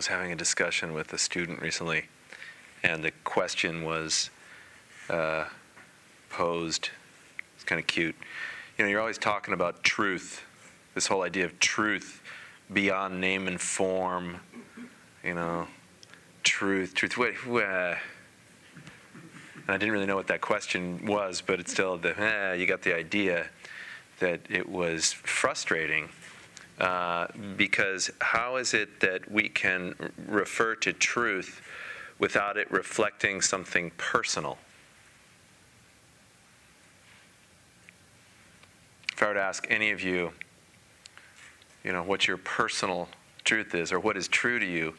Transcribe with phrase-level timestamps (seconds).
[0.00, 2.06] Was having a discussion with a student recently,
[2.82, 4.30] and the question was
[5.10, 5.44] uh,
[6.30, 6.88] posed.
[7.54, 8.14] It's kind of cute.
[8.78, 10.42] You know, you're always talking about truth,
[10.94, 12.22] this whole idea of truth
[12.72, 14.40] beyond name and form.
[15.22, 15.66] You know,
[16.44, 17.18] truth, truth.
[17.18, 17.62] What?
[17.62, 17.96] Uh,
[19.56, 22.18] and I didn't really know what that question was, but it's still the.
[22.18, 23.50] Eh, you got the idea
[24.20, 26.08] that it was frustrating
[26.80, 29.94] uh, because how is it that we can
[30.26, 31.60] refer to truth
[32.18, 34.56] without it reflecting something personal?
[39.12, 40.32] If I were to ask any of you,
[41.84, 43.08] you know, what your personal
[43.44, 44.94] truth is or what is true to you,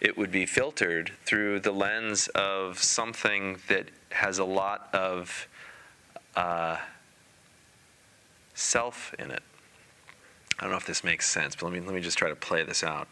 [0.00, 5.48] it would be filtered through the lens of something that has a lot of
[6.36, 6.76] uh,
[8.54, 9.42] self in it.
[10.58, 12.36] I don't know if this makes sense, but let me, let me just try to
[12.36, 13.08] play this out.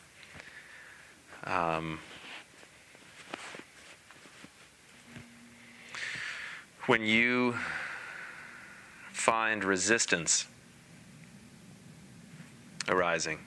[1.45, 1.98] Um,
[6.87, 7.57] when you
[9.13, 10.47] find resistance
[12.89, 13.39] arising,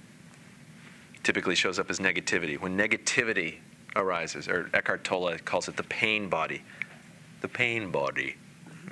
[1.23, 2.59] typically shows up as negativity.
[2.59, 3.55] When negativity
[3.95, 6.61] arises, or Eckhart Tolle calls it the pain body,
[7.41, 8.35] the pain body.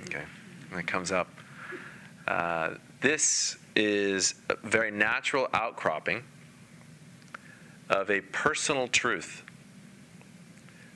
[0.03, 0.23] Okay,
[0.71, 1.29] and it comes up.
[2.27, 6.23] Uh, this is a very natural outcropping
[7.89, 9.43] of a personal truth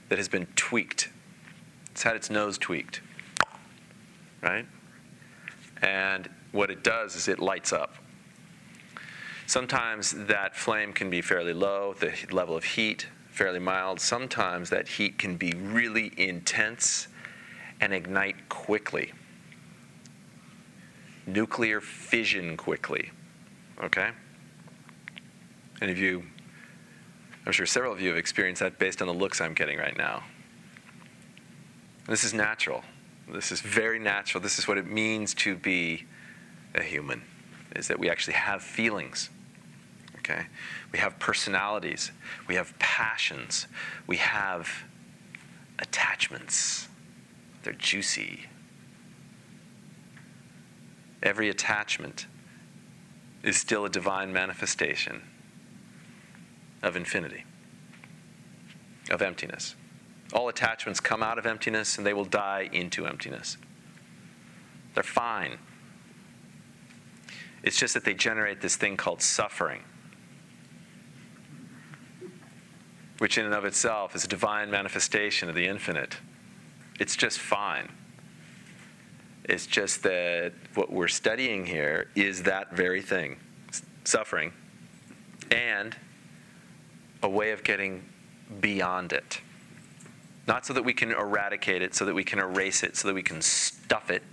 [0.10, 1.10] that has been tweaked.
[1.92, 3.02] It's had its nose tweaked,
[4.42, 4.66] right?
[5.82, 7.96] And what it does is it lights up.
[9.46, 14.00] Sometimes that flame can be fairly low, the level of heat fairly mild.
[14.00, 17.08] Sometimes that heat can be really intense
[17.80, 19.14] and ignite quickly
[21.28, 23.12] nuclear fission quickly.
[23.84, 24.10] Okay?
[25.82, 26.24] Any of you,
[27.46, 29.96] I'm sure several of you have experienced that based on the looks I'm getting right
[29.96, 30.24] now.
[32.08, 32.84] This is natural.
[33.30, 34.42] This is very natural.
[34.42, 36.06] This is what it means to be
[36.74, 37.22] a human,
[37.76, 39.30] is that we actually have feelings.
[40.20, 40.46] Okay?
[40.92, 42.12] We have personalities.
[42.48, 43.68] We have passions.
[44.08, 44.70] We have
[45.80, 46.88] attachments.
[47.64, 48.46] They're juicy
[51.24, 52.28] every attachment
[53.44, 55.22] is still a divine manifestation
[56.84, 57.44] of infinity,
[59.10, 59.76] of emptiness.
[60.34, 63.58] All attachments come out of emptiness and they will die into emptiness.
[64.94, 65.58] They're fine.
[67.64, 69.84] It's just that they generate this thing called suffering,
[73.18, 76.18] which in and of itself is a divine manifestation of the infinite.
[77.00, 77.90] It's just fine.
[79.48, 83.38] It's just that what we're studying here is that very thing
[84.04, 84.52] suffering
[85.52, 85.96] and
[87.24, 88.04] a way of getting
[88.60, 89.42] beyond it.
[90.48, 93.14] Not so that we can eradicate it, so that we can erase it, so that
[93.14, 94.24] we can stuff it,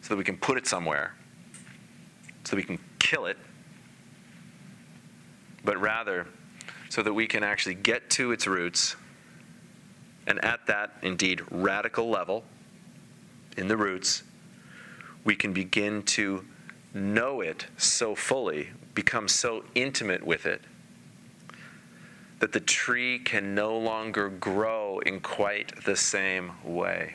[0.00, 1.14] so that we can put it somewhere,
[2.44, 3.36] so that we can kill it,
[5.64, 6.26] but rather
[6.88, 8.96] so that we can actually get to its roots
[10.26, 12.44] and at that, indeed, radical level
[13.56, 14.22] in the roots,
[15.24, 16.44] we can begin to
[16.94, 20.62] know it so fully, become so intimate with it,
[22.40, 27.14] that the tree can no longer grow in quite the same way.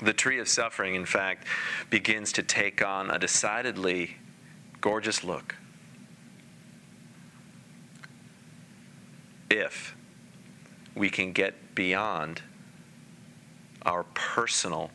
[0.00, 1.46] The tree of suffering, in fact,
[1.90, 4.16] begins to take on a decidedly
[4.80, 5.56] gorgeous look.
[9.50, 9.96] If
[10.94, 12.42] we can get beyond
[13.86, 14.90] our personal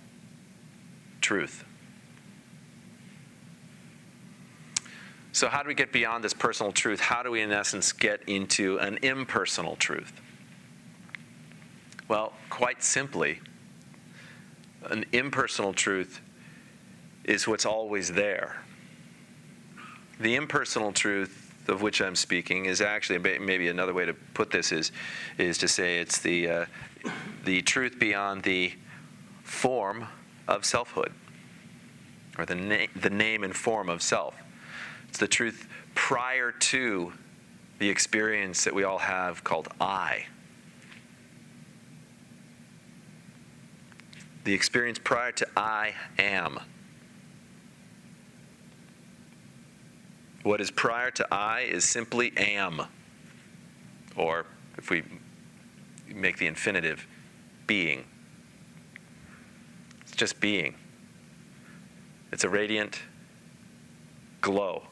[1.21, 1.63] truth.
[5.31, 6.99] So, how do we get beyond this personal truth?
[6.99, 10.11] How do we, in essence, get into an impersonal truth?
[12.09, 13.39] Well, quite simply,
[14.89, 16.19] an impersonal truth
[17.23, 18.61] is what's always there.
[20.19, 24.71] The impersonal truth of which I'm speaking is actually maybe another way to put this
[24.71, 24.91] is
[25.37, 26.65] is to say it's the uh,
[27.43, 28.73] the truth beyond the
[29.43, 30.07] form
[30.47, 31.11] of selfhood,
[32.37, 34.35] or the, na- the name and form of self.
[35.09, 37.13] It's the truth prior to
[37.79, 40.25] the experience that we all have called I.
[44.43, 46.59] The experience prior to I am.
[50.43, 52.81] What is prior to I is simply am.
[54.15, 54.45] Or
[54.77, 55.03] if we
[56.13, 57.07] make the infinitive,
[57.67, 58.05] being.
[60.01, 60.75] It's just being.
[62.31, 63.01] It's a radiant
[64.41, 64.83] glow.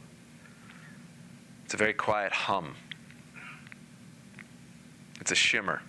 [1.65, 2.75] It's a very quiet hum.
[5.21, 5.81] It's a shimmer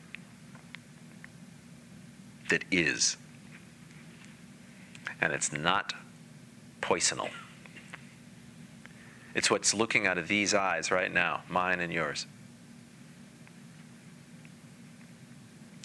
[2.51, 3.17] that is.
[5.21, 5.95] And it's not
[6.81, 7.31] poisonal.
[9.35, 12.27] It's what's looking out of these eyes right now, mine and yours.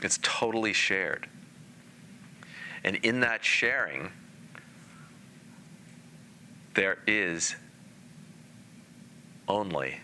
[0.05, 1.27] It's totally shared.
[2.83, 4.11] And in that sharing,
[6.75, 7.55] there is
[9.47, 10.01] only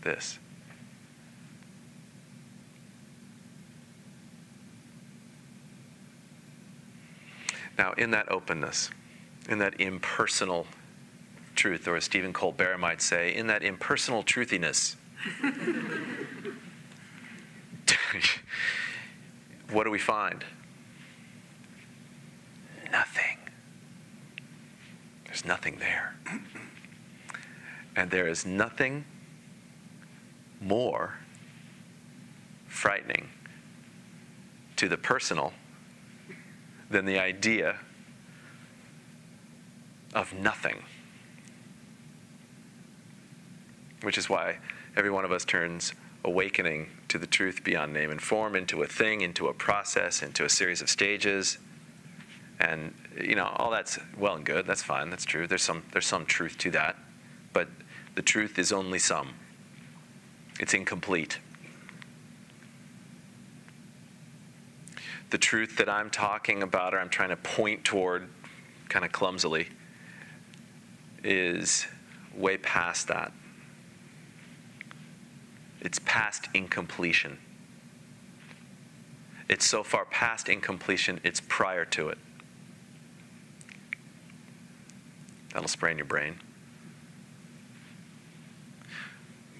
[0.00, 0.38] this.
[7.76, 8.88] Now, in that openness,
[9.50, 10.66] in that impersonal
[11.54, 14.96] truth, or as Stephen Colbert might say, in that impersonal truthiness,
[19.70, 20.44] what do we find?
[22.90, 23.38] Nothing.
[25.26, 26.14] There's nothing there.
[27.94, 29.04] And there is nothing
[30.60, 31.18] more
[32.66, 33.28] frightening
[34.76, 35.52] to the personal
[36.90, 37.76] than the idea
[40.14, 40.82] of nothing.
[44.02, 44.58] Which is why
[44.96, 45.92] every one of us turns
[46.24, 50.44] awakening to the truth beyond name and form into a thing, into a process, into
[50.44, 51.58] a series of stages.
[52.60, 54.66] And you know, all that's well and good.
[54.66, 55.10] That's fine.
[55.10, 55.46] That's true.
[55.46, 56.96] There's some there's some truth to that.
[57.52, 57.68] But
[58.14, 59.34] the truth is only some.
[60.60, 61.38] It's incomplete.
[65.30, 68.28] the truth that I'm talking about or I'm trying to point toward
[68.88, 69.68] kind of clumsily
[71.22, 71.86] is
[72.34, 73.32] way past that.
[75.80, 77.38] It's past incompletion.
[79.48, 82.18] It's so far past incompletion, it's prior to it.
[85.52, 86.40] That'll sprain your brain.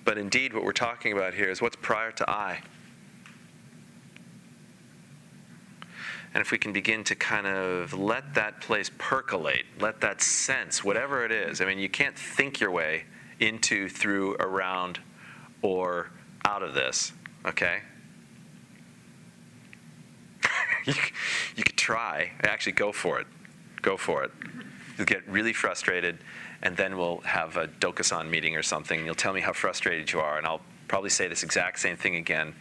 [0.05, 2.61] But indeed, what we're talking about here is what's prior to I.
[6.35, 10.85] And if we can begin to kind of let that place percolate, let that sense,
[10.85, 13.05] whatever it is, I mean, you can't think your way
[13.41, 15.00] into, through, around,
[15.63, 16.11] or
[16.45, 17.13] out of this,
[17.45, 17.81] okay?
[20.87, 20.95] you,
[21.57, 22.33] you could try.
[22.43, 23.27] Actually, go for it.
[23.83, 24.31] Go for it.
[24.97, 26.19] You'll get really frustrated,
[26.63, 29.05] and then we'll have a Dokusan meeting or something.
[29.05, 32.17] You'll tell me how frustrated you are, and I'll probably say this exact same thing
[32.17, 32.55] again,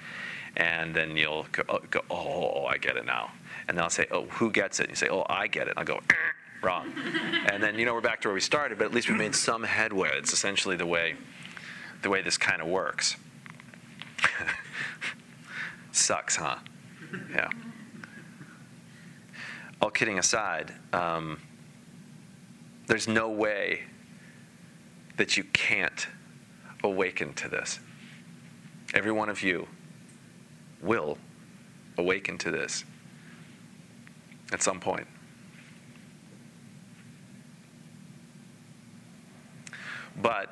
[0.55, 3.31] and then you'll go, oh, go, oh I get it now
[3.67, 5.71] and then I'll say, "Oh, who gets it?" And you say, "Oh, I get it."
[5.71, 6.13] And I'll go, eh,
[6.61, 6.91] "Wrong,"
[7.51, 9.35] and then you know we're back to where we started, but at least we made
[9.35, 10.11] some headway.
[10.13, 11.15] It's essentially the way,
[12.01, 13.15] the way this kind of works.
[15.91, 16.57] Sucks, huh?
[17.31, 17.49] Yeah.
[19.81, 21.39] All kidding aside, um,
[22.87, 23.83] there's no way
[25.17, 26.07] that you can't
[26.83, 27.79] awaken to this.
[28.93, 29.67] Every one of you
[30.81, 31.17] will
[31.97, 32.85] awaken to this
[34.51, 35.07] at some point.
[40.21, 40.49] But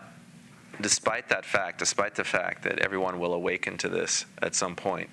[0.82, 5.10] despite that fact, despite the fact that everyone will awaken to this at some point,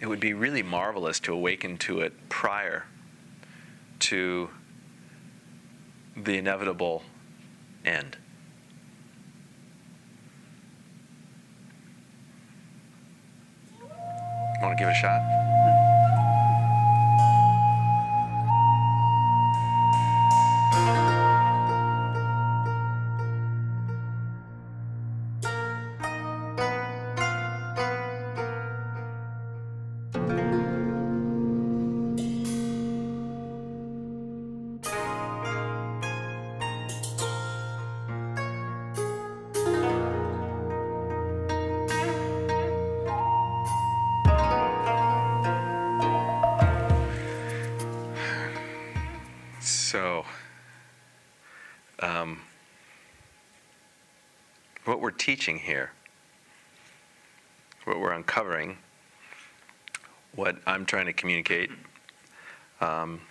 [0.00, 2.84] it would be really marvelous to awaken to it prior
[4.00, 4.50] to
[6.16, 7.02] the inevitable
[7.84, 8.16] end.
[14.60, 15.43] Want to give it a shot?
[55.24, 55.90] Teaching here,
[57.84, 58.76] what we're uncovering,
[60.34, 61.70] what I'm trying to communicate,
[62.82, 63.22] Um,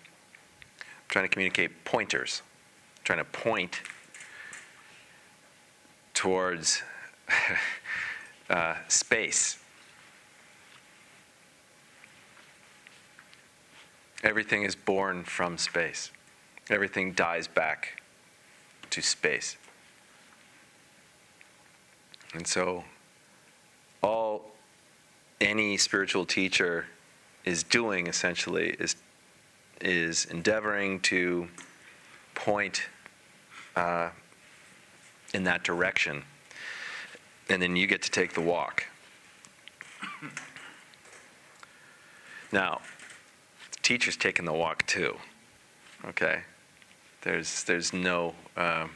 [0.80, 2.42] I'm trying to communicate pointers,
[2.98, 3.82] I'm trying to point
[6.16, 6.82] towards
[8.50, 9.60] uh, space.
[14.24, 16.10] Everything is born from space.
[16.72, 18.02] Everything dies back
[18.90, 19.58] to space.
[22.34, 22.84] And so,
[24.02, 24.54] all
[25.40, 26.86] any spiritual teacher
[27.46, 28.96] is doing essentially is,
[29.82, 31.48] is endeavoring to
[32.34, 32.84] point
[33.76, 34.10] uh,
[35.34, 36.24] in that direction.
[37.50, 38.86] And then you get to take the walk.
[42.52, 42.82] Now,
[43.72, 45.18] the teacher's taking the walk too.
[46.06, 46.42] Okay?
[47.22, 48.92] There's, there's, no, um,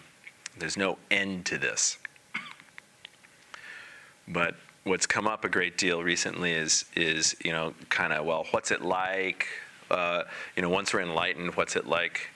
[0.57, 1.97] there's no end to this.
[4.27, 8.45] But what's come up a great deal recently is is you know kind of well
[8.51, 9.47] what's it like
[9.91, 10.23] uh,
[10.55, 12.29] you know once we're enlightened what's it like?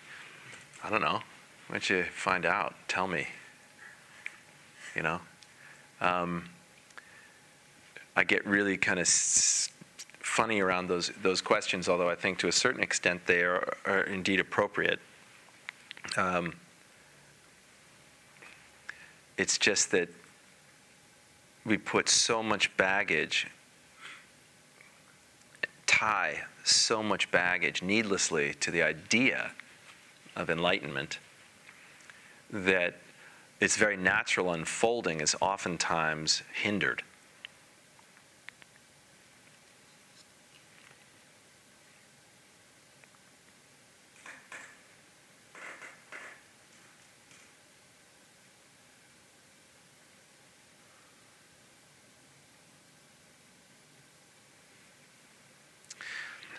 [0.84, 1.22] I don't know.
[1.68, 2.76] Why don't you find out?
[2.88, 3.28] Tell me.
[4.96, 5.22] You know?
[6.02, 6.50] Um,
[8.16, 9.70] I get really kind of s-
[10.20, 14.02] funny around those those questions although I think to a certain extent they are, are
[14.02, 15.00] indeed appropriate.
[16.18, 16.54] Um,
[19.38, 20.10] it's just that
[21.66, 23.48] we put so much baggage,
[25.86, 29.52] tie so much baggage needlessly to the idea
[30.36, 31.20] of enlightenment
[32.50, 32.96] that
[33.60, 37.04] its very natural unfolding is oftentimes hindered.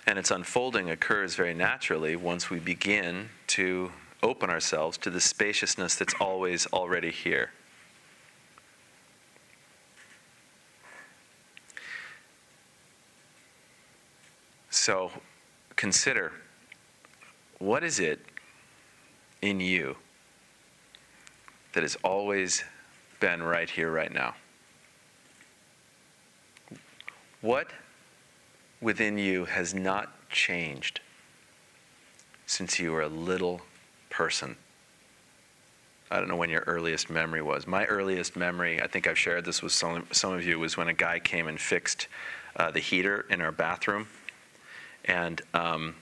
[0.06, 3.92] And its unfolding occurs very naturally once we begin to
[4.22, 7.50] open ourselves to the spaciousness that's always already here.
[14.70, 15.10] So
[15.76, 16.32] consider
[17.58, 18.20] what is it
[19.40, 19.96] in you
[21.72, 22.64] that has always
[23.20, 24.34] been right here, right now?
[27.40, 27.70] What
[28.82, 31.00] within you has not changed
[32.46, 33.62] since you were a little
[34.10, 34.56] person.
[36.10, 37.66] I don't know when your earliest memory was.
[37.66, 40.88] My earliest memory, I think I've shared this with some, some of you, was when
[40.88, 42.08] a guy came and fixed
[42.56, 44.08] uh, the heater in our bathroom.
[45.06, 45.94] And um,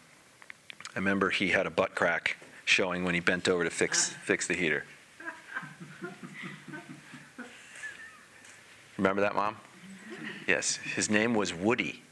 [0.96, 4.48] I remember he had a butt crack showing when he bent over to fix, fix
[4.48, 4.84] the heater.
[8.96, 9.56] Remember that, Mom?
[10.48, 10.76] Yes.
[10.96, 12.02] His name was Woody.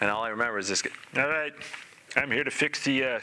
[0.00, 0.82] And all I remember is this.
[1.16, 1.52] All right,
[2.16, 3.04] I'm here to fix the.
[3.04, 3.20] Uh,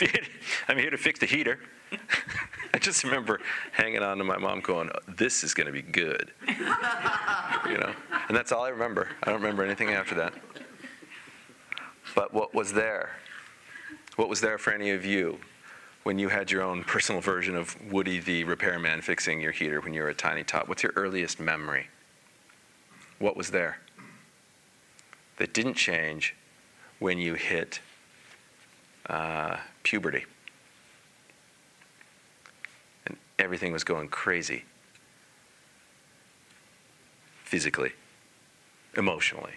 [0.68, 1.58] I'm here to fix the heater.
[2.74, 3.40] I just remember
[3.72, 7.92] hanging on to my mom, going, "This is going to be good," you know.
[8.28, 9.08] And that's all I remember.
[9.22, 10.34] I don't remember anything after that.
[12.14, 13.10] But what was there?
[14.16, 15.38] What was there for any of you
[16.02, 19.94] when you had your own personal version of Woody the repairman fixing your heater when
[19.94, 20.68] you were a tiny tot?
[20.68, 21.88] What's your earliest memory?
[23.18, 23.78] What was there
[25.38, 26.34] that didn't change
[26.98, 27.80] when you hit
[29.08, 30.24] uh, puberty.
[33.06, 34.64] And everything was going crazy
[37.44, 37.92] physically,
[38.96, 39.54] emotionally.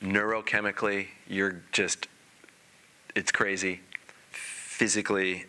[0.00, 2.06] Neurochemically, you're just,
[3.16, 3.80] it's crazy.
[4.30, 5.44] Physically,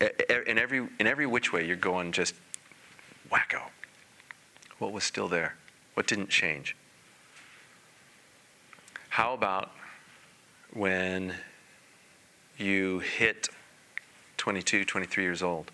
[0.48, 2.34] in every, in every which way, you're going just
[3.32, 3.62] wacko.
[4.80, 5.56] What was still there?
[5.94, 6.76] What didn't change?
[9.20, 9.72] How about
[10.72, 11.34] when
[12.58, 13.50] you hit
[14.38, 15.72] 22, 23 years old?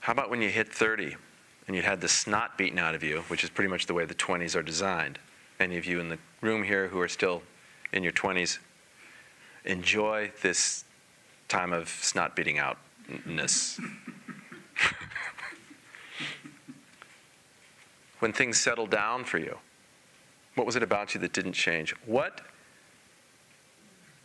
[0.00, 1.14] How about when you hit 30
[1.68, 4.04] and you had the snot beaten out of you, which is pretty much the way
[4.04, 5.20] the 20s are designed?
[5.60, 7.44] Any of you in the room here who are still
[7.92, 8.58] in your 20s,
[9.64, 10.84] enjoy this
[11.46, 13.80] time of snot beating outness.
[18.24, 19.58] when things settled down for you?
[20.54, 21.94] What was it about you that didn't change?
[22.06, 22.40] What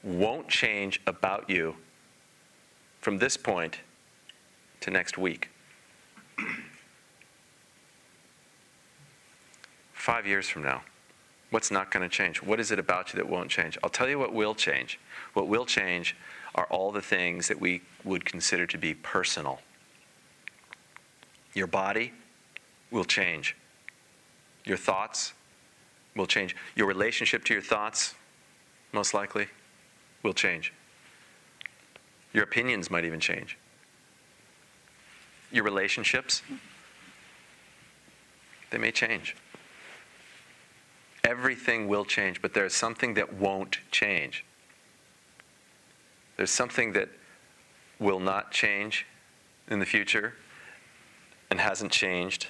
[0.03, 1.75] won't change about you
[3.01, 3.79] from this point
[4.79, 5.49] to next week?
[9.91, 10.83] Five years from now,
[11.49, 12.41] what's not going to change?
[12.41, 13.77] What is it about you that won't change?
[13.83, 14.97] I'll tell you what will change.
[15.33, 16.15] What will change
[16.55, 19.59] are all the things that we would consider to be personal
[21.53, 22.13] your body,
[22.91, 23.57] will change.
[24.65, 25.33] Your thoughts
[26.15, 26.55] will change.
[26.75, 28.15] Your relationship to your thoughts,
[28.91, 29.47] most likely,
[30.23, 30.73] will change.
[32.33, 33.57] Your opinions might even change.
[35.51, 36.43] Your relationships,
[38.69, 39.35] they may change.
[41.23, 44.45] Everything will change, but there's something that won't change.
[46.37, 47.09] There's something that
[47.99, 49.05] will not change
[49.69, 50.35] in the future
[51.49, 52.47] and hasn't changed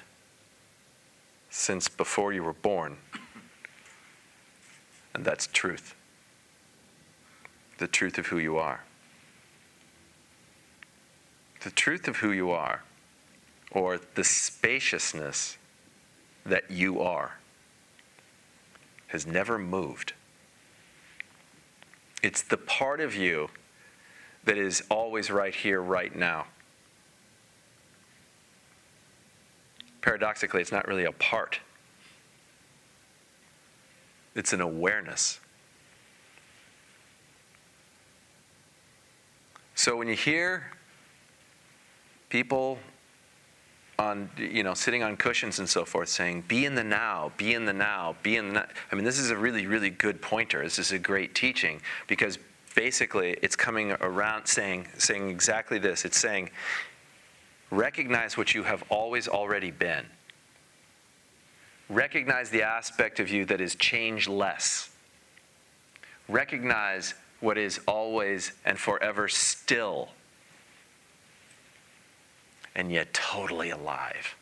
[1.49, 2.97] since before you were born.
[5.13, 5.95] And that's truth.
[7.77, 8.83] The truth of who you are.
[11.63, 12.83] The truth of who you are,
[13.71, 15.57] or the spaciousness
[16.45, 17.39] that you are,
[19.07, 20.13] has never moved.
[22.23, 23.49] It's the part of you
[24.43, 26.47] that is always right here, right now.
[30.01, 31.59] Paradoxically, it's not really a part,
[34.35, 35.39] it's an awareness.
[39.75, 40.71] So when you hear
[42.29, 42.79] people
[43.99, 47.53] on you know sitting on cushions and so forth saying be in the now be
[47.53, 48.65] in the now be in the now.
[48.91, 52.39] i mean this is a really really good pointer this is a great teaching because
[52.75, 56.49] basically it's coming around saying saying exactly this it's saying
[57.71, 60.05] recognize what you have always already been
[61.89, 64.89] recognize the aspect of you that is changeless
[66.27, 70.09] recognize what is always and forever still
[72.75, 74.35] and yet totally alive.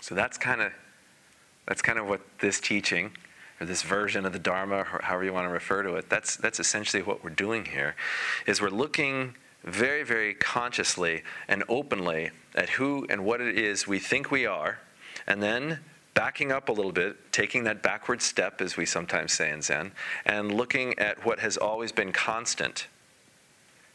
[0.00, 0.72] So that's kind of
[1.66, 3.12] that's kind of what this teaching
[3.62, 6.36] or this version of the Dharma, or however you want to refer to it, that's
[6.36, 7.94] that's essentially what we're doing here,
[8.46, 13.98] is we're looking very, very consciously and openly at who and what it is we
[13.98, 14.80] think we are,
[15.26, 15.78] and then
[16.14, 19.92] backing up a little bit, taking that backward step, as we sometimes say in Zen,
[20.26, 22.88] and looking at what has always been constant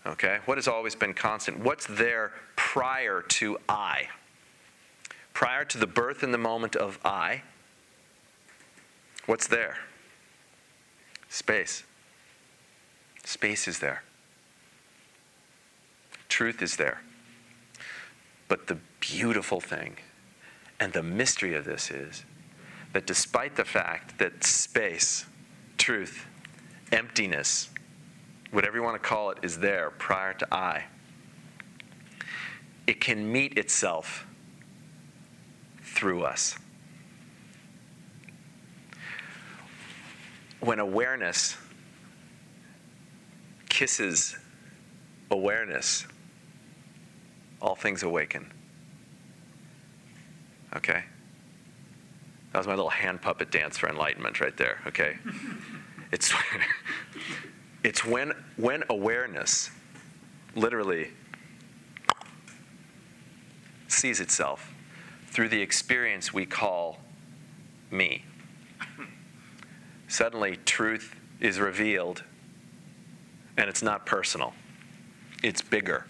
[0.07, 0.39] Okay?
[0.45, 1.59] What has always been constant?
[1.59, 4.07] What's there prior to I?
[5.33, 7.43] Prior to the birth and the moment of I,
[9.27, 9.77] what's there?
[11.29, 11.83] Space.
[13.23, 14.01] Space is there.
[16.29, 17.01] Truth is there.
[18.47, 19.97] But the beautiful thing
[20.79, 22.23] and the mystery of this is
[22.93, 25.25] that despite the fact that space,
[25.77, 26.25] truth,
[26.91, 27.69] emptiness,
[28.51, 30.85] whatever you want to call it, is there prior to I.
[32.85, 34.25] It can meet itself
[35.83, 36.57] through us.
[40.59, 41.57] When awareness
[43.69, 44.37] kisses
[45.29, 46.07] awareness,
[47.61, 48.51] all things awaken.
[50.75, 51.03] Okay?
[52.51, 55.17] That was my little hand puppet dance for enlightenment right there, okay?
[56.11, 56.33] it's
[57.83, 59.69] it's when, when awareness
[60.55, 61.09] literally
[63.87, 64.73] sees itself
[65.27, 66.99] through the experience we call
[67.91, 68.23] me.
[70.07, 72.23] Suddenly, truth is revealed,
[73.57, 74.53] and it's not personal,
[75.43, 76.05] it's bigger.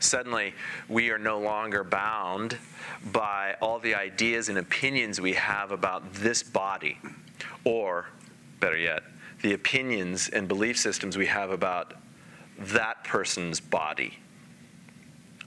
[0.00, 0.54] Suddenly,
[0.88, 2.56] we are no longer bound
[3.12, 6.98] by all the ideas and opinions we have about this body,
[7.64, 8.06] or,
[8.60, 9.02] better yet,
[9.42, 11.94] the opinions and belief systems we have about
[12.58, 14.18] that person's body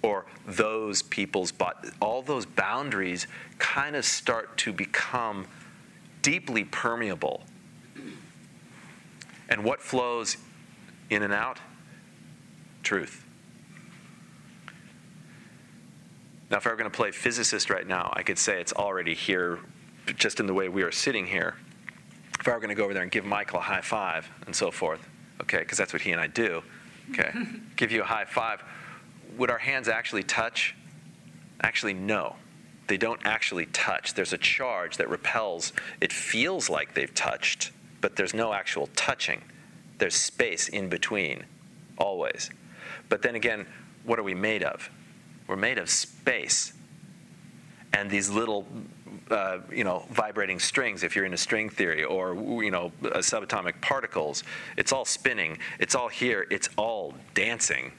[0.02, 1.90] or those people's body.
[2.00, 3.28] All those boundaries
[3.60, 5.48] kind of start to become
[6.22, 7.44] deeply permeable.
[9.50, 10.38] And what flows
[11.10, 11.60] in and out?
[12.84, 13.26] Truth.
[16.50, 19.14] Now, if I were going to play physicist right now, I could say it's already
[19.14, 19.60] here
[20.16, 21.56] just in the way we are sitting here
[22.42, 24.56] if I were going to go over there and give Michael a high five and
[24.56, 25.08] so forth,
[25.42, 26.64] okay, because that's what he and I do,
[27.12, 27.32] okay,
[27.76, 28.64] give you a high five,
[29.38, 30.76] would our hands actually touch?
[31.62, 32.36] Actually, no.
[32.92, 34.16] They don't actually touch.
[34.16, 35.72] There's a charge that repels.
[36.02, 39.44] It feels like they've touched, but there's no actual touching.
[39.98, 41.46] There's space in between,
[41.98, 42.50] always.
[43.08, 43.66] But then again,
[44.04, 44.90] what are we made of?
[45.48, 46.74] We're made of space.
[47.94, 48.68] And these little
[49.30, 53.20] uh, you know, vibrating strings if you're in a string theory, or you know, uh,
[53.20, 54.44] subatomic particles.
[54.76, 55.60] It's all spinning.
[55.80, 56.46] It's all here.
[56.52, 57.94] It's all dancing.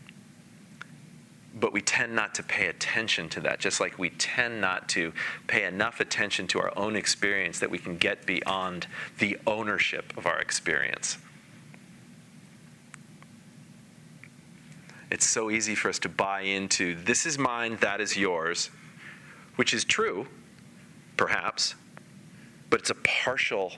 [1.54, 5.12] But we tend not to pay attention to that, just like we tend not to
[5.46, 8.86] pay enough attention to our own experience that we can get beyond
[9.18, 11.18] the ownership of our experience.
[15.10, 18.70] It's so easy for us to buy into this is mine, that is yours,
[19.56, 20.26] which is true,
[21.18, 21.74] perhaps,
[22.70, 23.74] but it's a partial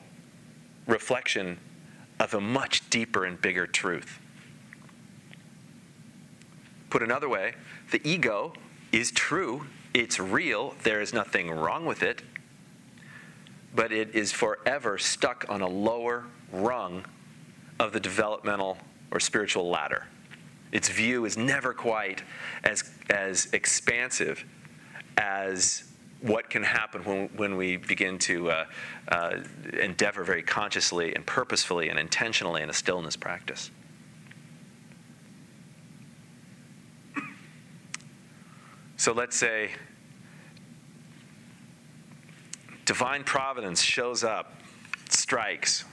[0.87, 1.59] reflection
[2.21, 4.21] of a much deeper and bigger truth.
[6.95, 7.55] Put another way,
[7.91, 8.53] the ego
[8.93, 12.23] is true, it's real, there is nothing wrong with it,
[13.75, 17.05] but it is forever stuck on a lower rung
[17.81, 18.79] of the developmental
[19.11, 20.07] or spiritual ladder.
[20.71, 22.23] Its view is never quite
[22.63, 24.45] as, as expansive
[25.17, 28.67] as what can happen when, when we begin to uh,
[29.09, 29.39] uh,
[29.81, 33.73] endeavor very consciously and purposefully and intentionally in a stillness practice.
[38.97, 39.71] So let's say
[42.85, 44.53] divine providence shows up,
[45.09, 45.85] strikes.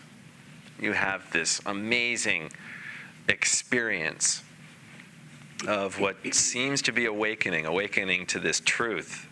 [0.80, 2.52] You have this amazing
[3.28, 4.44] experience
[5.68, 9.28] of what seems to be awakening, awakening to this truth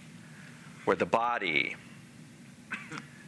[0.86, 1.76] where the body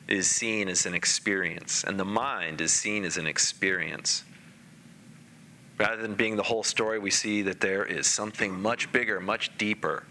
[0.07, 4.23] is seen as an experience and the mind is seen as an experience.
[5.77, 9.55] Rather than being the whole story, we see that there is something much bigger, much
[9.57, 10.05] deeper,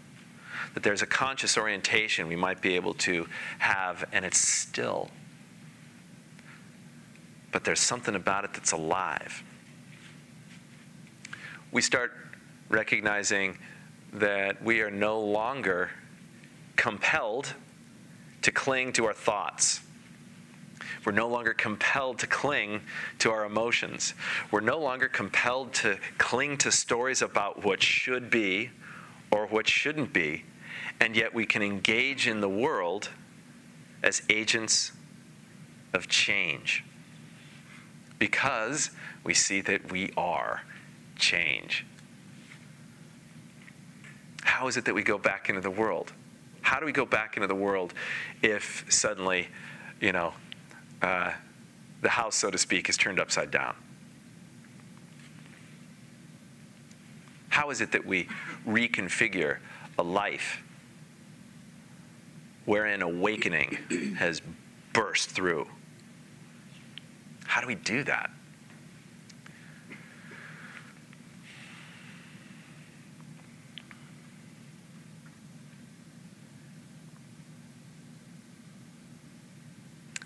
[0.73, 3.27] that there's a conscious orientation we might be able to
[3.59, 5.09] have, and it's still.
[7.51, 9.43] But there's something about it that's alive.
[11.71, 12.13] We start
[12.69, 13.57] recognizing
[14.13, 15.91] that we are no longer
[16.75, 17.53] compelled
[18.41, 19.81] to cling to our thoughts.
[21.05, 22.81] We're no longer compelled to cling
[23.19, 24.13] to our emotions.
[24.51, 28.69] We're no longer compelled to cling to stories about what should be
[29.31, 30.43] or what shouldn't be.
[31.01, 33.09] And yet we can engage in the world
[34.03, 34.91] as agents
[35.93, 36.83] of change
[38.19, 38.91] because
[39.23, 40.61] we see that we are
[41.17, 41.87] change.
[44.43, 46.13] How is it that we go back into the world?
[46.61, 47.95] How do we go back into the world
[48.43, 49.47] if suddenly,
[49.99, 50.35] you know,
[51.01, 51.31] uh,
[52.03, 53.73] the house, so to speak, is turned upside down?
[57.49, 58.27] How is it that we
[58.67, 59.57] reconfigure
[59.97, 60.61] a life
[62.65, 64.41] wherein awakening has
[64.93, 65.67] burst through?
[67.45, 68.29] How do we do that?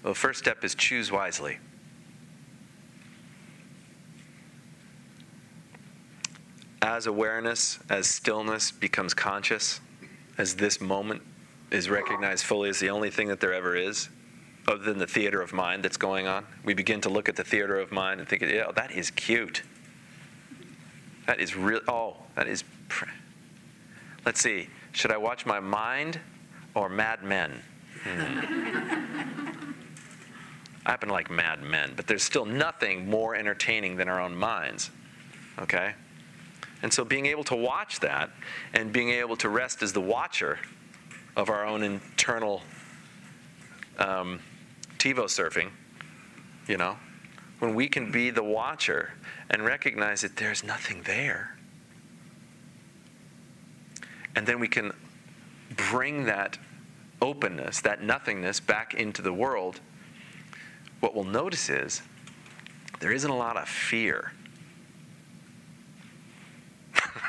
[0.04, 1.58] Well, the first step is choose wisely.
[6.84, 9.82] As awareness, as stillness becomes conscious,
[10.38, 11.24] as this moment
[11.76, 14.10] is recognized fully as the only thing that there ever is,
[14.68, 17.44] other than the theater of mind that's going on, we begin to look at the
[17.44, 19.62] theater of mind and think, yeah, that is cute.
[21.28, 21.82] That is real.
[21.88, 22.64] Oh, that is.
[22.88, 23.06] Pr-
[24.26, 24.70] Let's see.
[24.92, 26.20] Should I watch my mind
[26.74, 27.62] or Mad Men?
[28.04, 28.40] Hmm.
[30.86, 34.36] I happen to like Mad Men, but there's still nothing more entertaining than our own
[34.36, 34.92] minds.
[35.60, 35.94] Okay?
[36.84, 38.30] And so being able to watch that
[38.74, 40.60] and being able to rest as the watcher
[41.36, 42.62] of our own internal
[43.98, 44.40] um,
[44.98, 45.70] TiVo surfing,
[46.68, 46.98] you know,
[47.60, 49.14] when we can be the watcher
[49.50, 51.58] and recognize that there's nothing there.
[54.36, 54.92] And then we can
[55.90, 56.58] bring that
[57.22, 59.80] openness, that nothingness back into the world
[61.06, 62.02] what we'll notice is
[63.00, 64.32] there isn't a lot of fear.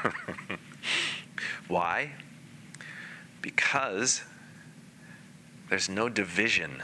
[1.69, 2.13] Why?
[3.47, 4.23] Because
[5.71, 6.83] there's no division.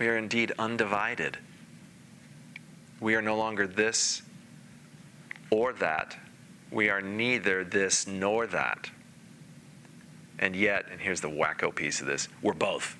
[0.00, 1.38] We are indeed undivided.
[2.98, 4.22] We are no longer this
[5.52, 6.18] or that.
[6.72, 8.90] We are neither this nor that.
[10.40, 12.96] And yet, and here's the wacko piece of this we're both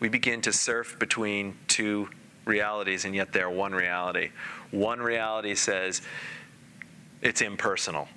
[0.00, 2.08] we begin to surf between two
[2.46, 4.30] realities, and yet they're one reality.
[4.70, 6.00] One reality says
[7.20, 8.08] it's impersonal,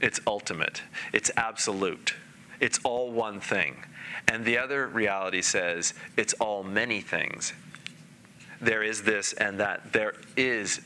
[0.00, 0.82] it's ultimate,
[1.12, 2.14] it's absolute,
[2.60, 3.84] it's all one thing.
[4.28, 7.52] And the other reality says it's all many things.
[8.60, 9.92] There is this and that.
[9.92, 10.80] There is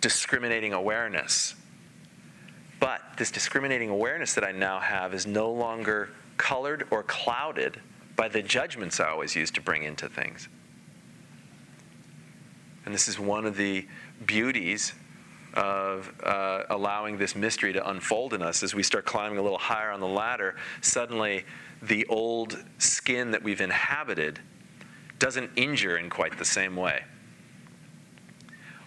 [0.00, 1.54] discriminating awareness.
[2.80, 7.80] But this discriminating awareness that I now have is no longer colored or clouded
[8.14, 10.48] by the judgments I always used to bring into things.
[12.84, 13.86] And this is one of the
[14.24, 14.92] beauties
[15.58, 19.58] of uh, allowing this mystery to unfold in us as we start climbing a little
[19.58, 20.54] higher on the ladder.
[20.80, 21.44] Suddenly,
[21.82, 24.38] the old skin that we've inhabited
[25.18, 27.02] doesn't injure in quite the same way.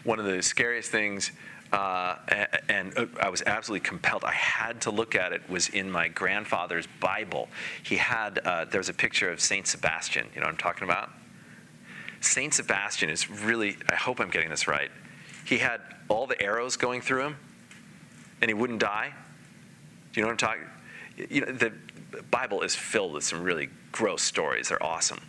[0.03, 1.31] one of the scariest things,
[1.71, 2.15] uh,
[2.69, 4.23] and uh, I was absolutely compelled.
[4.23, 5.41] I had to look at it.
[5.49, 7.47] Was in my grandfather's Bible.
[7.83, 10.27] He had uh, there was a picture of Saint Sebastian.
[10.33, 11.11] You know what I'm talking about?
[12.19, 13.77] Saint Sebastian is really.
[13.89, 14.91] I hope I'm getting this right.
[15.45, 17.37] He had all the arrows going through him,
[18.41, 19.13] and he wouldn't die.
[20.13, 20.63] Do you know what I'm talking?
[21.29, 21.73] You know the
[22.29, 24.69] Bible is filled with some really gross stories.
[24.69, 25.19] They're awesome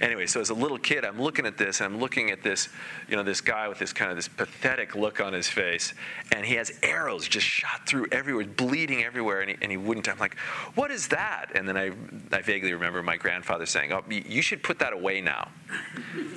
[0.00, 2.68] anyway, so as a little kid, I'm looking at this, and I'm looking at this,
[3.08, 5.94] you know, this guy with this kind of this pathetic look on his face,
[6.32, 10.08] and he has arrows just shot through everywhere, bleeding everywhere, and he, and he wouldn't.
[10.08, 10.36] I'm like,
[10.74, 11.46] what is that?
[11.54, 11.92] And then I,
[12.32, 15.48] I vaguely remember my grandfather saying, oh, you should put that away now.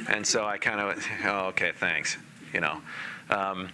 [0.10, 2.18] and so I kind of, oh, okay, thanks,
[2.54, 2.82] you know.
[3.30, 3.70] Um,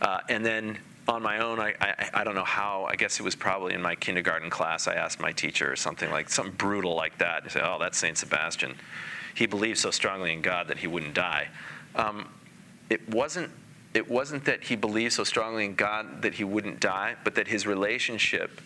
[0.00, 3.22] uh, and then on my own, I, I, I, don't know how, I guess it
[3.22, 6.94] was probably in my kindergarten class, I asked my teacher or something like, something brutal
[6.94, 7.42] like that.
[7.44, 8.16] I said, oh, that's St.
[8.16, 8.74] Sebastian
[9.34, 11.48] he believed so strongly in God that he wouldn't die.
[11.94, 12.28] Um,
[12.88, 13.50] it wasn't
[13.92, 17.46] it wasn't that he believed so strongly in God that he wouldn't die, but that
[17.46, 18.60] his relationship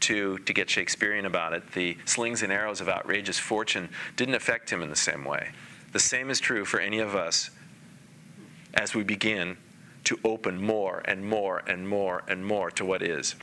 [0.00, 4.68] to, to get Shakespearean about it, the slings and arrows of outrageous fortune didn't affect
[4.68, 5.52] him in the same way.
[5.92, 7.48] The same is true for any of us
[8.74, 9.56] as we begin
[10.04, 13.34] to open more and more and more and more to what is.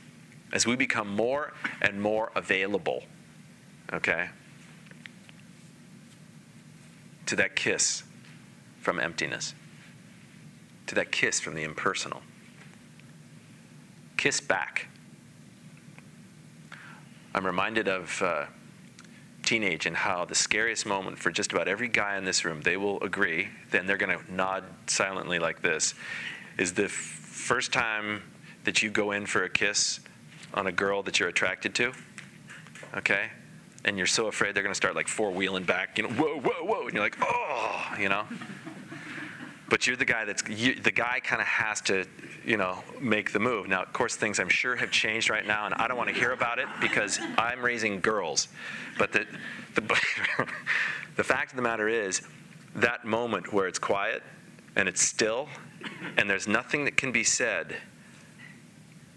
[0.52, 3.04] As we become more and more available,
[3.92, 4.28] okay?
[7.32, 8.02] to that kiss
[8.82, 9.54] from emptiness,
[10.86, 12.20] to that kiss from the impersonal.
[14.18, 14.88] Kiss back.
[17.34, 18.44] I'm reminded of uh,
[19.42, 22.76] teenage and how the scariest moment for just about every guy in this room, they
[22.76, 25.94] will agree, then they're going to nod silently like this,
[26.58, 28.22] is the f- first time
[28.64, 30.00] that you go in for a kiss
[30.54, 31.92] on a girl that you're attracted to.
[32.96, 33.30] Okay?
[33.84, 36.64] and you're so afraid they're to start like four wheeling back, you know, whoa, whoa,
[36.64, 38.24] whoa, and you're like, oh, you know.
[39.68, 42.04] But you're the guy that's you, the guy kind of has to,
[42.44, 43.68] you know, make the move.
[43.68, 46.14] Now, of course, things I'm sure have changed right now, and I don't want to
[46.14, 48.48] hear about it because I'm raising girls.
[48.98, 49.26] But the
[49.74, 49.80] the,
[51.16, 52.22] the fact of the matter is,
[52.76, 54.22] that moment where it's quiet
[54.76, 55.48] and it's still,
[56.16, 57.76] and there's nothing that can be said,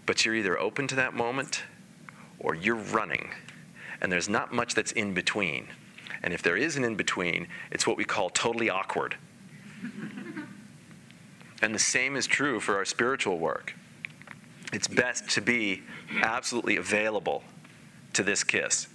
[0.04, 1.64] but you're either open to that moment
[2.38, 3.30] or you're running
[4.00, 5.68] and there's not much that's in between.
[6.22, 9.16] And if there is an in between, it's what we call totally awkward.
[11.62, 13.74] and the same is true for our spiritual work.
[14.72, 15.82] It's best to be
[16.22, 17.44] absolutely available
[18.14, 18.88] to this kiss.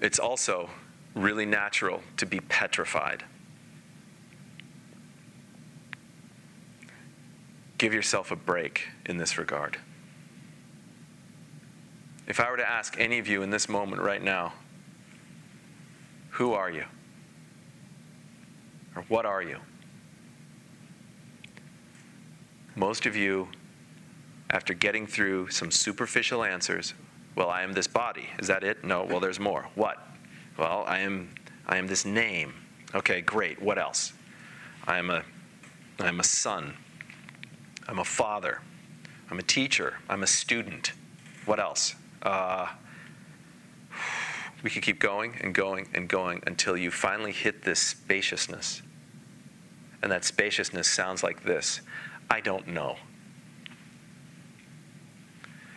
[0.00, 0.70] It's also
[1.14, 3.24] really natural to be petrified.
[7.78, 9.78] give yourself a break in this regard.
[12.26, 14.54] If I were to ask any of you in this moment right now,
[16.30, 16.84] who are you?
[18.94, 19.58] Or what are you?
[22.74, 23.48] Most of you,
[24.50, 26.94] after getting through some superficial answers,
[27.36, 28.28] well, I am this body.
[28.38, 28.82] Is that it?
[28.82, 29.04] No.
[29.04, 29.68] Well, there's more.
[29.74, 29.98] What?
[30.58, 31.34] Well, I am
[31.66, 32.54] I am this name.
[32.94, 33.60] Okay, great.
[33.60, 34.14] What else?
[34.86, 35.22] I am a
[36.00, 36.74] I am a son.
[37.86, 38.60] I'm a father.
[39.30, 39.94] I'm a teacher.
[40.08, 40.92] I'm a student.
[41.44, 41.94] What else?
[42.22, 42.68] Uh,
[44.62, 48.82] we could keep going and going and going until you finally hit this spaciousness.
[50.02, 51.82] And that spaciousness sounds like this
[52.30, 52.96] I don't know.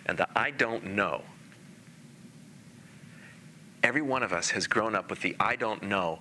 [0.06, 1.24] And the I don't know,
[3.84, 6.20] every one of us has grown up with the I don't know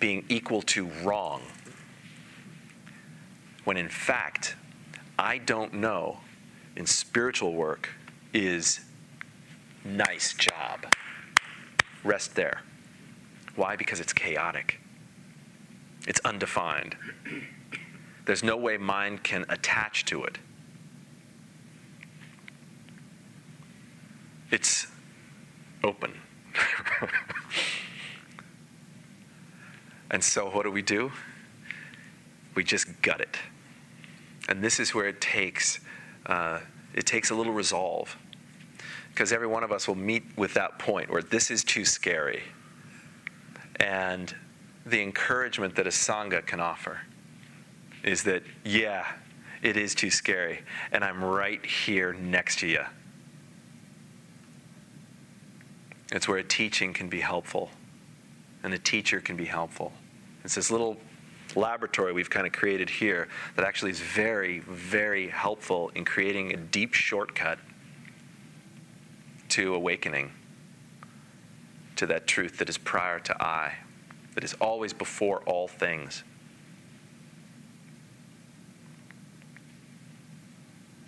[0.00, 1.42] being equal to wrong.
[3.64, 4.56] When in fact,
[5.18, 6.20] I don't know
[6.76, 7.88] in spiritual work
[8.32, 8.80] is
[9.84, 10.86] nice job.
[12.04, 12.62] Rest there.
[13.56, 13.74] Why?
[13.76, 14.80] Because it's chaotic,
[16.06, 16.96] it's undefined.
[18.24, 20.38] There's no way mind can attach to it.
[24.50, 24.86] It's
[25.82, 26.12] open.
[30.10, 31.12] And so, what do we do?
[32.54, 33.36] We just gut it.
[34.48, 35.80] And this is where it takes,
[36.26, 36.60] uh,
[36.94, 38.16] it takes a little resolve.
[39.10, 42.42] Because every one of us will meet with that point where this is too scary.
[43.76, 44.34] And
[44.86, 47.00] the encouragement that a Sangha can offer
[48.02, 49.06] is that, yeah,
[49.62, 52.84] it is too scary, and I'm right here next to you.
[56.10, 57.70] It's where a teaching can be helpful,
[58.68, 59.94] and a teacher can be helpful.
[60.44, 60.98] It's this little
[61.56, 66.58] laboratory we've kind of created here that actually is very, very helpful in creating a
[66.58, 67.58] deep shortcut
[69.48, 70.32] to awakening,
[71.96, 73.72] to that truth that is prior to I,
[74.34, 76.22] that is always before all things.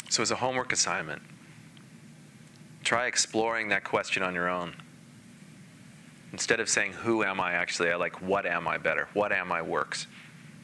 [0.09, 1.20] So, as a homework assignment,
[2.85, 4.75] try exploring that question on your own.
[6.33, 7.90] Instead of saying, Who am I actually?
[7.90, 9.09] I like, What am I better?
[9.14, 10.07] What am I works?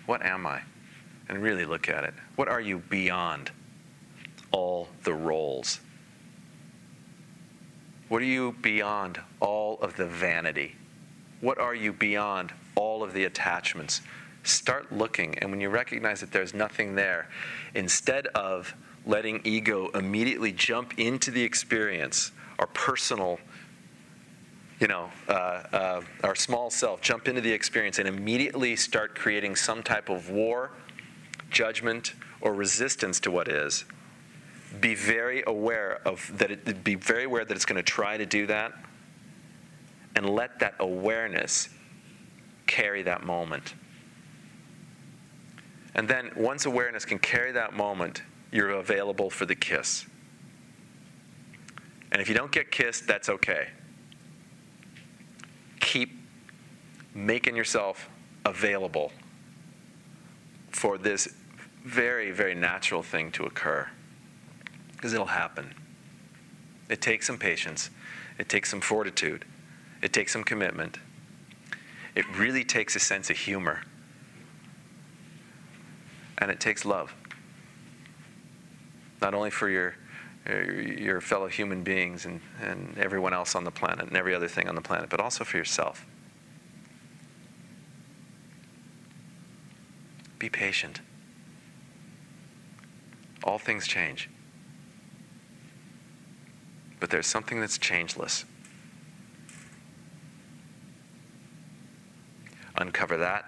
[0.07, 0.63] What am I?
[1.29, 2.15] And really look at it.
[2.37, 3.51] What are you beyond
[4.53, 5.81] all the roles?
[8.09, 10.77] What are you beyond all of the vanity?
[11.41, 14.01] What are you beyond all of the attachments?
[14.45, 17.29] Start looking, and when you recognize that there's nothing there,
[17.75, 18.75] instead of
[19.05, 23.41] letting ego immediately jump into the experience, our personal,
[24.81, 29.57] you know, uh, uh, our small self, jump into the experience and immediately start creating
[29.57, 30.71] some type of war,
[31.51, 33.87] judgment, or resistance to what is,
[34.81, 38.27] be very aware of that it, be very aware that it's going to try to
[38.27, 38.73] do that
[40.15, 41.71] and let that awareness
[42.67, 43.75] carry that moment.
[45.95, 50.05] And then once awareness can carry that moment you're available for the kiss.
[52.13, 53.69] And if you don't get kissed that's okay
[55.87, 56.19] keep
[57.15, 58.11] making yourself
[58.45, 59.13] available
[60.71, 61.29] for this
[61.85, 63.89] very very natural thing to occur
[64.93, 65.73] because it'll happen.
[66.89, 67.91] It takes some patience,
[68.39, 69.45] it takes some fortitude,
[70.03, 70.99] it takes some commitment.
[72.17, 73.83] It really takes a sense of humor.
[76.39, 77.15] And it takes love.
[79.21, 79.95] Not only for your,
[80.49, 84.47] Uh, your fellow human beings and, and everyone else on the planet and every other
[84.47, 86.07] thing on the planet, but also for yourself.
[90.39, 91.01] Be patient.
[93.43, 94.31] All things change.
[97.01, 98.45] But there's something that's changeless.
[102.77, 103.45] Uncover that,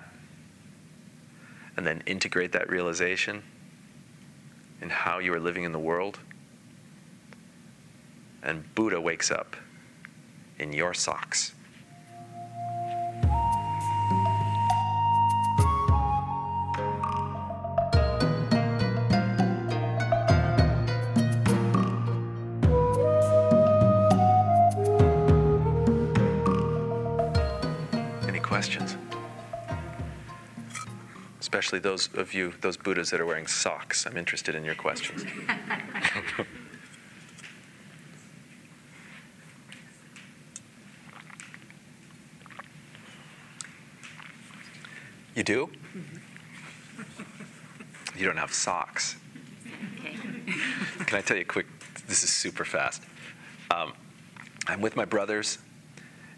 [1.77, 3.43] and then integrate that realization
[4.81, 6.19] in how you are living in the world.
[8.43, 9.57] And Buddha wakes up
[10.59, 11.55] in your socks.
[28.27, 28.97] Any questions?
[31.41, 34.07] Especially those of you, those Buddhas that are wearing socks.
[34.07, 35.25] I'm interested in your questions.
[45.49, 45.71] do?
[48.19, 49.17] You don't have socks.
[51.07, 51.67] Can I tell you a quick?
[52.07, 53.03] This is super fast.
[53.71, 53.95] Um,
[54.67, 55.57] I'm with my brothers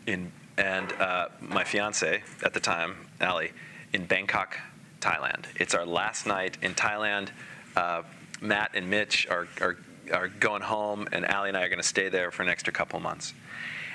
[0.06, 3.50] in and uh, my fiance at the time, Ali,
[3.92, 4.56] in Bangkok,
[5.00, 5.46] Thailand.
[5.56, 7.30] It's our last night in Thailand.
[7.74, 8.02] Uh,
[8.40, 9.76] Matt and Mitch are, are,
[10.12, 12.72] are going home, and Ali and I are going to stay there for an extra
[12.72, 13.34] couple months.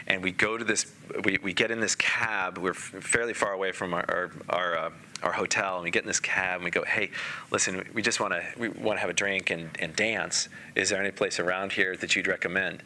[0.07, 0.85] And we go to this,
[1.23, 2.57] we, we get in this cab.
[2.57, 4.89] We're fairly far away from our, our, our, uh,
[5.23, 7.09] our hotel, and we get in this cab and we go, hey,
[7.49, 10.49] listen, we just want to we want to have a drink and, and dance.
[10.75, 12.83] Is there any place around here that you'd recommend?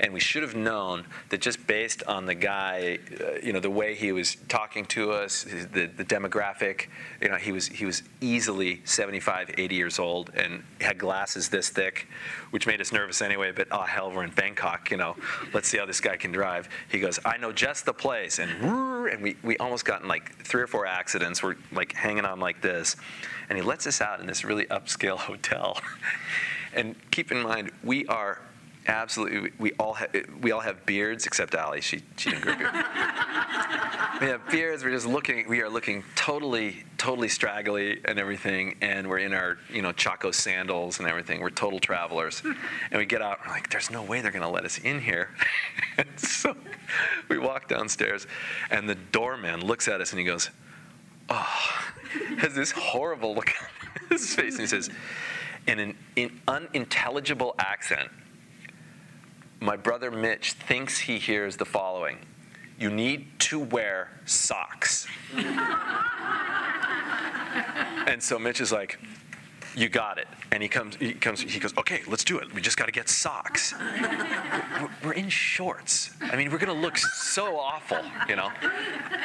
[0.00, 3.70] And we should have known that just based on the guy, uh, you know, the
[3.70, 6.88] way he was talking to us, the, the demographic,
[7.20, 11.68] you know, he was he was easily 75, 80 years old and had glasses this
[11.68, 12.08] thick,
[12.50, 13.52] which made us nervous anyway.
[13.52, 15.16] But oh hell, we're in Bangkok, you know,
[15.52, 16.68] let's see how this guy can drive.
[16.88, 18.50] He goes, I know just the place, and
[19.08, 21.42] and we we almost got in like three or four accidents.
[21.42, 22.96] We're like hanging on like this,
[23.48, 25.80] and he lets us out in this really upscale hotel.
[26.72, 28.40] and keep in mind, we are
[28.86, 31.80] Absolutely, we all have we all have beards except Ali.
[31.80, 32.74] She she didn't grow a beard.
[34.20, 34.84] we have beards.
[34.84, 35.48] We're just looking.
[35.48, 40.32] We are looking totally totally straggly and everything, and we're in our you know Chaco
[40.32, 41.40] sandals and everything.
[41.40, 43.38] We're total travelers, and we get out.
[43.46, 45.30] We're like, there's no way they're to let us in here.
[46.16, 46.54] so
[47.30, 48.26] we walk downstairs,
[48.70, 50.50] and the doorman looks at us and he goes,
[51.30, 51.86] "Oh,"
[52.36, 54.90] has this horrible look on his face, and he says,
[55.66, 58.10] in an in unintelligible accent
[59.64, 62.18] my brother Mitch thinks he hears the following
[62.78, 65.06] You need to wear socks.
[68.06, 68.98] and so Mitch is like,
[69.76, 70.28] you got it.
[70.52, 72.52] And he comes, he comes, he goes, okay, let's do it.
[72.54, 73.74] We just got to get socks.
[75.02, 76.10] we're, in shorts.
[76.20, 77.98] I mean, we're going to look so awful,
[78.28, 78.50] you know?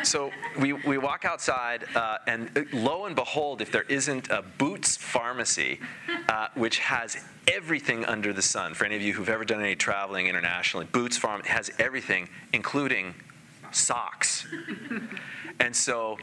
[0.03, 4.97] So we, we walk outside, uh, and lo and behold, if there isn't a Boots
[4.97, 5.79] pharmacy,
[6.27, 9.75] uh, which has everything under the sun, for any of you who've ever done any
[9.75, 13.13] traveling internationally, Boots Farm has everything, including
[13.71, 14.47] socks.
[15.59, 16.17] and so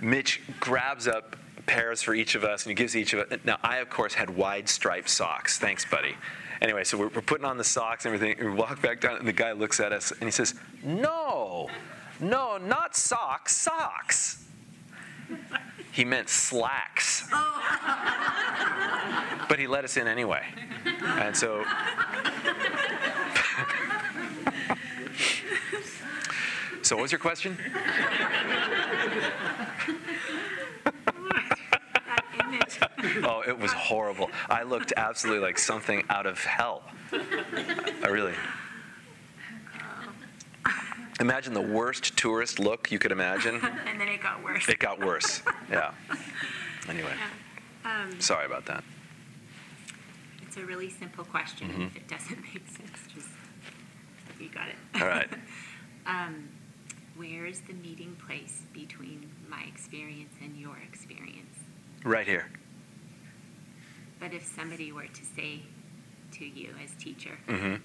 [0.00, 1.36] Mitch grabs up
[1.66, 3.38] pairs for each of us and he gives each of us.
[3.44, 5.58] Now, I, of course, had wide striped socks.
[5.58, 6.16] Thanks, buddy.
[6.60, 8.38] Anyway, so we're, we're putting on the socks and everything.
[8.38, 11.68] And we walk back down, and the guy looks at us and he says, No,
[12.20, 14.44] no, not socks, socks.
[15.92, 17.26] He meant slacks.
[17.32, 17.62] Oh.
[19.48, 20.44] but he let us in anyway.
[21.04, 21.64] And so.
[26.82, 27.58] so, what was your question?
[33.24, 34.30] oh, it was horrible.
[34.48, 36.82] I looked absolutely like something out of hell.
[37.12, 38.34] I really.
[41.18, 43.54] Imagine the worst tourist look you could imagine.
[43.86, 44.68] and then it got worse.
[44.68, 45.42] It got worse.
[45.70, 45.92] Yeah.
[46.88, 47.14] Anyway,
[47.84, 48.84] Um, sorry about that.
[50.46, 51.68] it's a really simple question.
[51.68, 51.82] Mm-hmm.
[51.82, 53.26] If it doesn't make sense, just
[54.38, 54.76] you got it.
[55.02, 55.28] All right.
[56.06, 56.48] um,
[57.16, 61.45] where is the meeting place between my experience and your experience?
[62.04, 62.48] Right here.
[64.20, 65.60] But if somebody were to say
[66.32, 67.76] to you as teacher, Mm-hmm.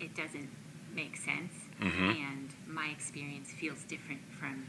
[0.00, 0.48] it doesn't
[0.94, 2.16] make sense, Mhm.
[2.16, 4.66] and my experience feels different from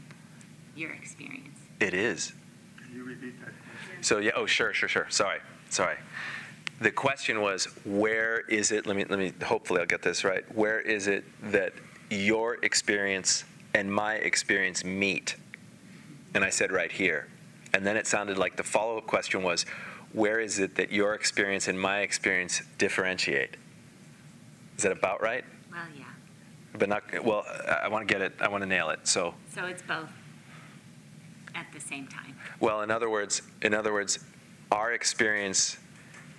[0.76, 1.58] your experience.
[1.80, 2.32] It is.
[2.78, 3.52] Can you repeat that?
[4.00, 4.32] So yeah.
[4.36, 5.06] Oh, sure, sure, sure.
[5.10, 5.96] Sorry, sorry.
[6.80, 8.86] The question was, where is it?
[8.86, 9.32] Let me, let me.
[9.44, 10.44] Hopefully, I'll get this right.
[10.54, 11.72] Where is it that
[12.10, 13.44] your experience
[13.74, 15.36] and my experience meet?
[16.34, 17.28] And I said right here.
[17.74, 19.64] And then it sounded like the follow-up question was,
[20.12, 23.56] where is it that your experience and my experience differentiate?
[24.76, 25.44] Is that about right?
[25.70, 26.04] Well, yeah.
[26.78, 27.24] But not.
[27.24, 27.44] Well,
[27.82, 28.34] I want to get it.
[28.40, 29.06] I want to nail it.
[29.06, 29.34] So.
[29.54, 30.08] So it's both
[31.54, 32.34] at the same time.
[32.60, 34.18] Well, in other words, in other words,
[34.70, 35.78] our experience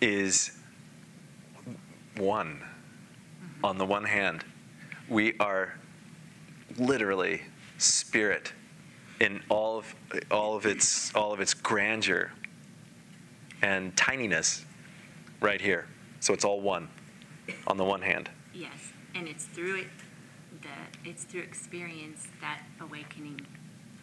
[0.02, 0.58] is
[2.18, 2.60] one.
[2.60, 3.66] Mm-hmm.
[3.66, 4.44] On the one hand,
[5.08, 5.78] we are
[6.78, 7.42] literally
[7.78, 8.54] spirit
[9.24, 9.96] in all of
[10.30, 12.30] all of its all of its grandeur
[13.62, 14.66] and tininess
[15.40, 15.88] right here.
[16.20, 16.90] So it's all one
[17.68, 18.30] on the one hand.
[18.54, 19.88] Yes, and it's through it
[20.62, 23.40] that it's through experience that awakening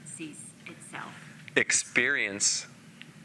[0.05, 1.13] sees itself.
[1.57, 2.67] experience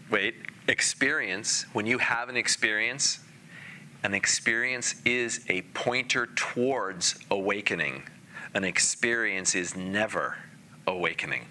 [0.09, 0.35] wait
[0.67, 3.19] experience when you have an experience
[4.03, 8.03] an experience is a pointer towards awakening
[8.53, 10.37] an experience is never
[10.87, 11.45] awakening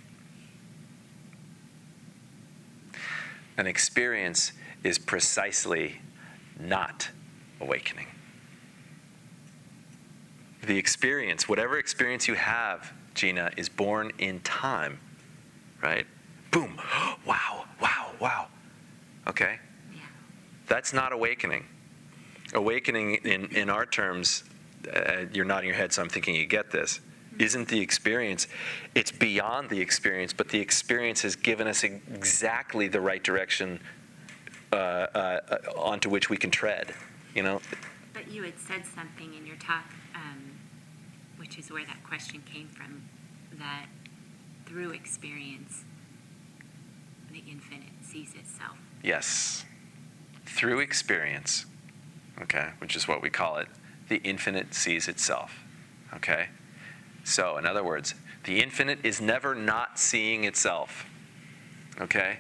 [3.57, 4.53] an experience
[4.83, 6.01] is precisely
[6.59, 7.11] not
[7.61, 8.07] awakening
[10.67, 14.99] the experience whatever experience you have gina is born in time
[15.85, 16.07] right?
[16.51, 16.81] Boom.
[17.27, 18.49] Wow, wow, wow.
[19.27, 19.59] Okay?
[19.95, 20.01] Yeah.
[20.67, 21.65] That's not awakening.
[22.53, 24.45] Awakening, in, in our terms,
[24.95, 27.01] uh, you're nodding your head, so I'm thinking you get this,
[27.39, 28.47] isn't the experience.
[28.95, 33.80] It's beyond the experience, but the experience has given us exactly the right direction
[34.72, 35.41] uh, uh,
[35.76, 36.95] onto which we can tread.
[37.35, 37.61] You know?
[38.12, 40.59] But you had said something in your talk, um,
[41.37, 43.09] which is where that question came from,
[43.59, 43.87] that
[44.66, 45.85] through experience,
[47.30, 48.76] the infinite sees itself.
[49.03, 49.64] Yes.
[50.47, 51.66] Through experience,
[52.41, 53.68] okay, which is what we call it,
[54.09, 55.64] the infinite sees itself.
[56.14, 56.49] Okay?
[57.25, 58.14] So, in other words,
[58.45, 61.07] the infinite is never not seeing itself.
[62.01, 62.39] Okay?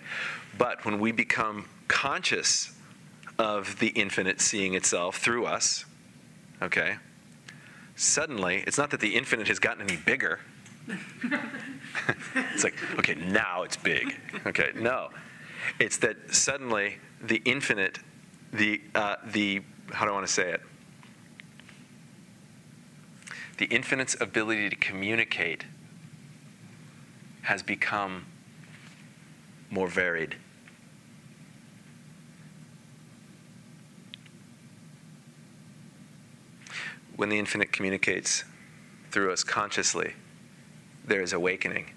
[0.56, 2.72] But when we become conscious
[3.38, 5.84] of the infinite seeing itself through us,
[6.62, 6.96] okay,
[7.96, 10.40] suddenly, it's not that the infinite has gotten any bigger.
[12.34, 14.16] it's like, okay, now it's big.
[14.46, 15.10] Okay, no.
[15.80, 17.98] It's that suddenly the infinite,
[18.52, 19.62] the, uh, the
[19.92, 20.60] how do I want to say it?
[23.56, 25.64] The infinite's ability to communicate
[27.42, 28.26] has become
[29.70, 30.36] more varied.
[37.16, 38.42] When the infinite communicates
[39.12, 40.14] through us consciously,
[41.04, 41.90] there is awakening.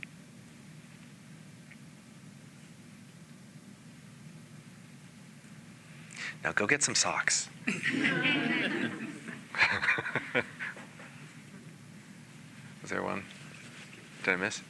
[6.44, 7.50] Now go get some socks.
[12.88, 13.22] Was there one?
[14.24, 14.62] Did I miss?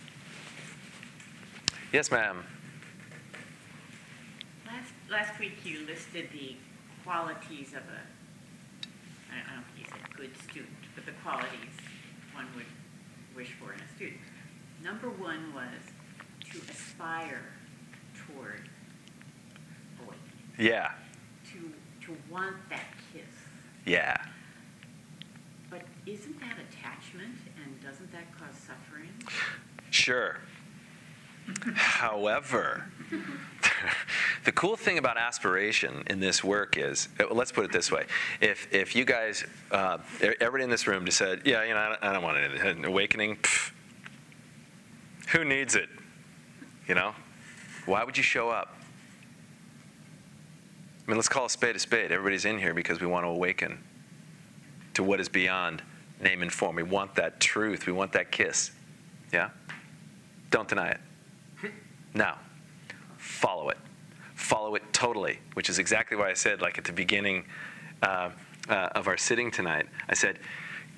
[1.93, 2.43] Yes, ma'am.
[4.65, 6.55] Last, last week you listed the
[7.05, 8.01] qualities of a,
[9.31, 11.77] I don't think you said good student, but the qualities
[12.33, 12.65] one would
[13.35, 14.17] wish for in a student.
[14.83, 15.67] Number one was
[16.53, 17.43] to aspire
[18.33, 18.67] toward
[19.99, 20.23] awakening,
[20.57, 20.93] Yeah,
[21.53, 23.21] to, to want that kiss.
[23.85, 24.17] yeah.
[25.77, 29.09] But isn't that attachment and doesn't that cause suffering?
[29.91, 30.37] Sure.
[31.75, 32.85] However,
[34.45, 38.05] the cool thing about aspiration in this work is, uh, let's put it this way:
[38.41, 39.99] if if you guys, uh,
[40.41, 42.83] everybody in this room, just said, "Yeah, you know, I don't, I don't want an
[42.83, 43.37] awakening,"
[45.29, 45.89] who needs it?
[46.87, 47.15] You know,
[47.85, 48.75] why would you show up?
[51.05, 52.11] I mean, let's call a spade a spade.
[52.11, 53.83] Everybody's in here because we want to awaken
[54.97, 55.83] to what is beyond
[56.19, 56.75] name and form.
[56.75, 57.85] We want that truth.
[57.85, 58.71] We want that kiss.
[59.31, 59.51] Yeah?
[60.49, 61.71] Don't deny it.
[62.15, 62.39] Now,
[63.17, 63.77] follow it.
[64.33, 67.45] Follow it totally, which is exactly why I said, like at the beginning
[68.01, 68.31] uh,
[68.69, 70.39] uh, of our sitting tonight, I said,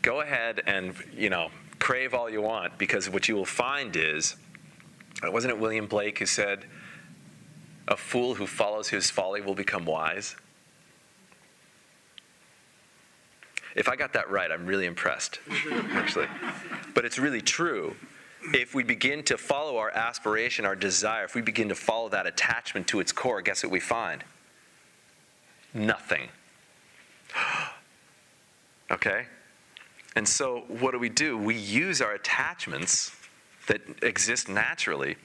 [0.01, 4.37] go ahead and, you know, crave all you want because what you will find is,
[5.21, 6.63] uh, wasn't it William Blake who said,
[7.89, 10.37] a fool who follows his folly will become wise?
[13.75, 15.39] If I got that right, I'm really impressed,
[15.91, 16.27] actually.
[16.93, 17.95] But it's really true.
[18.53, 22.25] If we begin to follow our aspiration, our desire, if we begin to follow that
[22.25, 24.23] attachment to its core, guess what we find?
[25.73, 26.29] Nothing.
[28.91, 29.25] okay?
[30.15, 31.37] And so, what do we do?
[31.37, 33.15] We use our attachments
[33.67, 35.15] that exist naturally.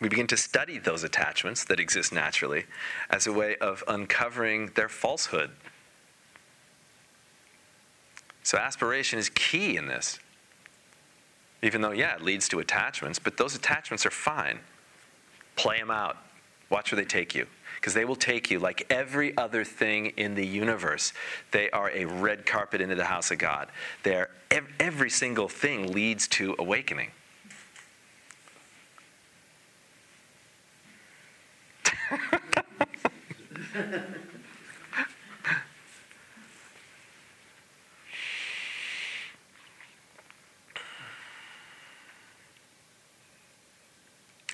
[0.00, 2.64] We begin to study those attachments that exist naturally
[3.10, 5.50] as a way of uncovering their falsehood
[8.44, 10.20] so aspiration is key in this.
[11.62, 14.60] Even though, yeah, it leads to attachments, but those attachments are fine.
[15.56, 16.18] Play them out.
[16.68, 17.46] Watch where they take you.
[17.76, 21.14] Because they will take you like every other thing in the universe.
[21.52, 23.68] They are a red carpet into the house of God.
[24.02, 24.30] They are,
[24.78, 27.12] every single thing leads to awakening.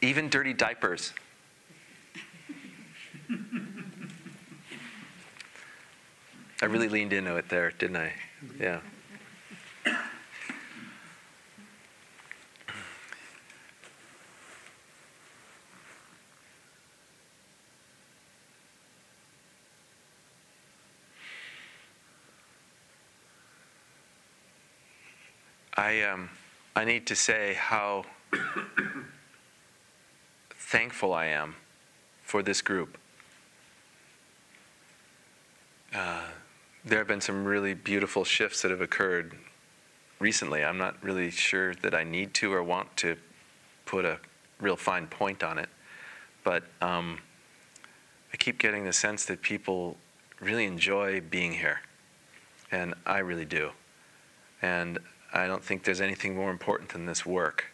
[0.03, 1.13] Even dirty diapers.
[6.63, 8.13] I really leaned into it there, didn't I?
[8.59, 8.81] Yeah.
[25.77, 26.29] I um,
[26.77, 28.05] I need to say how
[30.71, 31.57] thankful I am
[32.23, 32.97] for this group.
[35.93, 36.27] Uh,
[36.85, 39.35] there have been some really beautiful shifts that have occurred
[40.21, 40.64] recently.
[40.64, 43.16] I'm not really sure that I need to or want to
[43.85, 44.21] put a
[44.61, 45.68] real fine point on it,
[46.45, 47.18] but um,
[48.33, 49.97] I keep getting the sense that people
[50.39, 51.81] really enjoy being here,
[52.71, 53.71] and I really do.
[54.62, 55.01] And
[55.33, 57.70] I don't think there's anything more important than this work.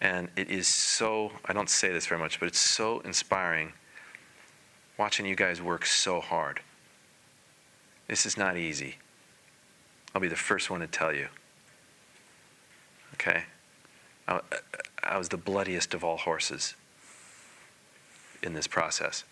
[0.00, 3.72] And it is so, I don't say this very much, but it's so inspiring
[4.98, 6.60] watching you guys work so hard.
[8.08, 8.96] This is not easy.
[10.14, 11.28] I'll be the first one to tell you.
[13.14, 13.44] Okay?
[14.28, 14.40] I,
[15.02, 16.74] I was the bloodiest of all horses
[18.42, 19.24] in this process.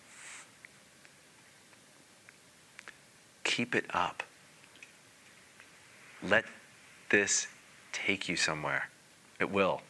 [3.45, 4.23] Keep it up.
[6.23, 6.45] Let
[7.11, 7.49] this
[7.93, 8.89] take you somewhere.
[9.39, 9.83] It will.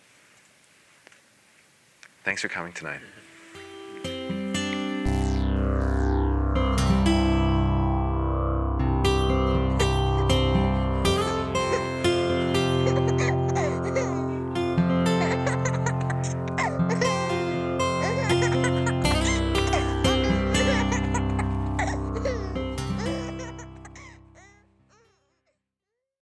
[2.25, 3.01] Thanks for coming tonight.